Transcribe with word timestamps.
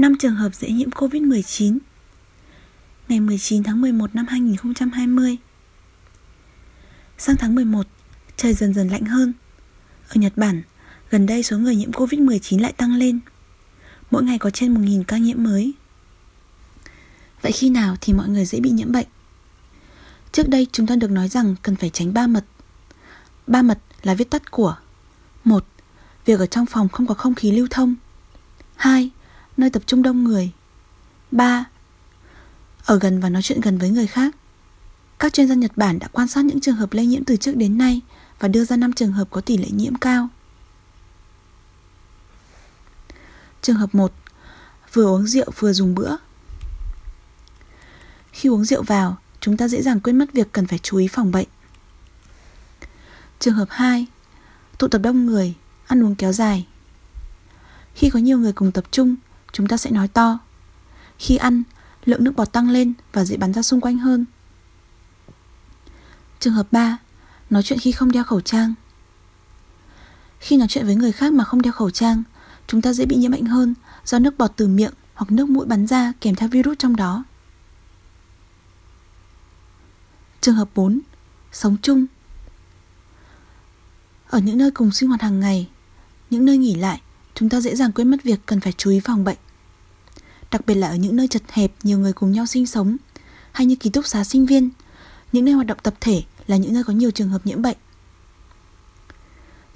5 0.00 0.16
trường 0.18 0.34
hợp 0.34 0.54
dễ 0.54 0.68
nhiễm 0.70 0.90
COVID-19 0.90 1.78
Ngày 3.08 3.20
19 3.20 3.62
tháng 3.62 3.80
11 3.80 4.14
năm 4.14 4.26
2020 4.28 5.36
Sang 7.18 7.36
tháng 7.36 7.54
11, 7.54 7.86
trời 8.36 8.54
dần 8.54 8.74
dần 8.74 8.88
lạnh 8.88 9.04
hơn. 9.04 9.32
Ở 10.08 10.14
Nhật 10.14 10.32
Bản, 10.36 10.62
gần 11.10 11.26
đây 11.26 11.42
số 11.42 11.58
người 11.58 11.76
nhiễm 11.76 11.90
COVID-19 11.90 12.60
lại 12.60 12.72
tăng 12.72 12.94
lên. 12.94 13.20
Mỗi 14.10 14.22
ngày 14.22 14.38
có 14.38 14.50
trên 14.50 14.74
1.000 14.74 15.04
ca 15.04 15.18
nhiễm 15.18 15.44
mới. 15.44 15.72
Vậy 17.42 17.52
khi 17.52 17.70
nào 17.70 17.96
thì 18.00 18.12
mọi 18.12 18.28
người 18.28 18.44
dễ 18.44 18.60
bị 18.60 18.70
nhiễm 18.70 18.92
bệnh? 18.92 19.06
Trước 20.32 20.48
đây 20.48 20.66
chúng 20.72 20.86
ta 20.86 20.96
được 20.96 21.10
nói 21.10 21.28
rằng 21.28 21.54
cần 21.62 21.76
phải 21.76 21.90
tránh 21.90 22.14
ba 22.14 22.26
mật. 22.26 22.44
Ba 23.46 23.62
mật 23.62 23.78
là 24.02 24.14
viết 24.14 24.30
tắt 24.30 24.50
của 24.50 24.76
một 25.44 25.66
Việc 26.24 26.40
ở 26.40 26.46
trong 26.46 26.66
phòng 26.66 26.88
không 26.88 27.06
có 27.06 27.14
không 27.14 27.34
khí 27.34 27.50
lưu 27.50 27.66
thông. 27.70 27.94
2. 28.76 29.10
Nơi 29.56 29.70
tập 29.70 29.82
trung 29.86 30.02
đông 30.02 30.24
người 30.24 30.52
3. 31.30 31.64
Ở 32.84 32.98
gần 32.98 33.20
và 33.20 33.28
nói 33.28 33.42
chuyện 33.42 33.60
gần 33.60 33.78
với 33.78 33.90
người 33.90 34.06
khác 34.06 34.36
Các 35.18 35.32
chuyên 35.32 35.48
gia 35.48 35.54
Nhật 35.54 35.72
Bản 35.76 35.98
đã 35.98 36.08
quan 36.12 36.28
sát 36.28 36.44
những 36.44 36.60
trường 36.60 36.76
hợp 36.76 36.92
lây 36.92 37.06
nhiễm 37.06 37.24
từ 37.24 37.36
trước 37.36 37.56
đến 37.56 37.78
nay 37.78 38.00
và 38.38 38.48
đưa 38.48 38.64
ra 38.64 38.76
5 38.76 38.92
trường 38.92 39.12
hợp 39.12 39.28
có 39.30 39.40
tỷ 39.40 39.56
lệ 39.56 39.68
nhiễm 39.70 39.94
cao. 39.94 40.28
Trường 43.62 43.76
hợp 43.76 43.94
1. 43.94 44.12
Vừa 44.92 45.04
uống 45.04 45.26
rượu 45.26 45.50
vừa 45.58 45.72
dùng 45.72 45.94
bữa. 45.94 46.16
Khi 48.32 48.48
uống 48.48 48.64
rượu 48.64 48.82
vào, 48.82 49.16
chúng 49.40 49.56
ta 49.56 49.68
dễ 49.68 49.82
dàng 49.82 50.00
quên 50.00 50.18
mất 50.18 50.32
việc 50.32 50.52
cần 50.52 50.66
phải 50.66 50.78
chú 50.78 50.96
ý 50.96 51.08
phòng 51.08 51.30
bệnh. 51.30 51.48
Trường 53.38 53.54
hợp 53.54 53.68
2. 53.70 54.06
Tụ 54.78 54.88
tập 54.88 54.98
đông 54.98 55.26
người, 55.26 55.54
ăn 55.86 56.04
uống 56.04 56.14
kéo 56.14 56.32
dài. 56.32 56.66
Khi 57.94 58.10
có 58.10 58.18
nhiều 58.18 58.38
người 58.38 58.52
cùng 58.52 58.72
tập 58.72 58.84
trung, 58.90 59.16
chúng 59.52 59.68
ta 59.68 59.76
sẽ 59.76 59.90
nói 59.90 60.08
to. 60.08 60.38
Khi 61.18 61.36
ăn, 61.36 61.62
lượng 62.04 62.24
nước 62.24 62.32
bọt 62.36 62.52
tăng 62.52 62.70
lên 62.70 62.92
và 63.12 63.24
dễ 63.24 63.36
bắn 63.36 63.52
ra 63.52 63.62
xung 63.62 63.80
quanh 63.80 63.98
hơn. 63.98 64.24
Trường 66.40 66.52
hợp 66.54 66.66
3. 66.72 66.98
Nói 67.50 67.62
chuyện 67.62 67.78
khi 67.78 67.92
không 67.92 68.12
đeo 68.12 68.24
khẩu 68.24 68.40
trang. 68.40 68.74
Khi 70.38 70.56
nói 70.56 70.68
chuyện 70.68 70.86
với 70.86 70.94
người 70.94 71.12
khác 71.12 71.32
mà 71.32 71.44
không 71.44 71.62
đeo 71.62 71.72
khẩu 71.72 71.90
trang, 71.90 72.22
chúng 72.66 72.82
ta 72.82 72.92
dễ 72.92 73.06
bị 73.06 73.16
nhiễm 73.16 73.30
bệnh 73.30 73.46
hơn 73.46 73.74
do 74.04 74.18
nước 74.18 74.38
bọt 74.38 74.52
từ 74.56 74.68
miệng 74.68 74.92
hoặc 75.14 75.32
nước 75.32 75.48
mũi 75.48 75.66
bắn 75.66 75.86
ra 75.86 76.12
kèm 76.20 76.34
theo 76.34 76.48
virus 76.48 76.78
trong 76.78 76.96
đó. 76.96 77.24
Trường 80.40 80.54
hợp 80.54 80.68
4. 80.74 81.00
Sống 81.52 81.76
chung 81.82 82.06
Ở 84.28 84.38
những 84.38 84.58
nơi 84.58 84.70
cùng 84.70 84.92
sinh 84.92 85.08
hoạt 85.08 85.22
hàng 85.22 85.40
ngày, 85.40 85.68
những 86.30 86.44
nơi 86.44 86.58
nghỉ 86.58 86.74
lại, 86.74 87.00
chúng 87.40 87.48
ta 87.48 87.60
dễ 87.60 87.76
dàng 87.76 87.92
quên 87.92 88.10
mất 88.10 88.22
việc 88.22 88.40
cần 88.46 88.60
phải 88.60 88.72
chú 88.72 88.90
ý 88.90 89.00
phòng 89.00 89.24
bệnh. 89.24 89.36
Đặc 90.50 90.66
biệt 90.66 90.74
là 90.74 90.88
ở 90.88 90.96
những 90.96 91.16
nơi 91.16 91.28
chật 91.28 91.42
hẹp 91.48 91.72
nhiều 91.82 91.98
người 91.98 92.12
cùng 92.12 92.32
nhau 92.32 92.46
sinh 92.46 92.66
sống, 92.66 92.96
hay 93.52 93.66
như 93.66 93.76
ký 93.76 93.90
túc 93.90 94.06
xá 94.06 94.24
sinh 94.24 94.46
viên, 94.46 94.70
những 95.32 95.44
nơi 95.44 95.54
hoạt 95.54 95.66
động 95.66 95.78
tập 95.82 95.94
thể 96.00 96.22
là 96.46 96.56
những 96.56 96.72
nơi 96.72 96.84
có 96.84 96.92
nhiều 96.92 97.10
trường 97.10 97.28
hợp 97.28 97.46
nhiễm 97.46 97.62
bệnh. 97.62 97.76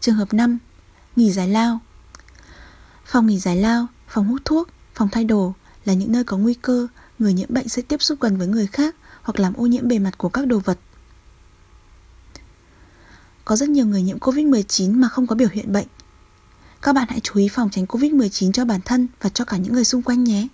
Trường 0.00 0.14
hợp 0.14 0.32
5. 0.32 0.58
Nghỉ 1.16 1.32
giải 1.32 1.48
lao 1.48 1.80
Phòng 3.04 3.26
nghỉ 3.26 3.38
giải 3.38 3.56
lao, 3.56 3.86
phòng 4.08 4.28
hút 4.28 4.42
thuốc, 4.44 4.68
phòng 4.94 5.08
thay 5.12 5.24
đồ 5.24 5.54
là 5.84 5.92
những 5.92 6.12
nơi 6.12 6.24
có 6.24 6.36
nguy 6.36 6.54
cơ 6.54 6.86
người 7.18 7.32
nhiễm 7.32 7.54
bệnh 7.54 7.68
sẽ 7.68 7.82
tiếp 7.82 8.02
xúc 8.02 8.20
gần 8.20 8.38
với 8.38 8.46
người 8.46 8.66
khác 8.66 8.96
hoặc 9.22 9.40
làm 9.40 9.54
ô 9.54 9.66
nhiễm 9.66 9.88
bề 9.88 9.98
mặt 9.98 10.18
của 10.18 10.28
các 10.28 10.46
đồ 10.46 10.58
vật. 10.58 10.78
Có 13.44 13.56
rất 13.56 13.68
nhiều 13.68 13.86
người 13.86 14.02
nhiễm 14.02 14.18
Covid-19 14.18 14.94
mà 14.94 15.08
không 15.08 15.26
có 15.26 15.34
biểu 15.34 15.48
hiện 15.52 15.72
bệnh. 15.72 15.86
Các 16.82 16.92
bạn 16.92 17.06
hãy 17.10 17.20
chú 17.20 17.34
ý 17.40 17.48
phòng 17.48 17.70
tránh 17.70 17.84
Covid-19 17.84 18.52
cho 18.52 18.64
bản 18.64 18.80
thân 18.84 19.08
và 19.20 19.30
cho 19.30 19.44
cả 19.44 19.56
những 19.56 19.72
người 19.72 19.84
xung 19.84 20.02
quanh 20.02 20.24
nhé. 20.24 20.48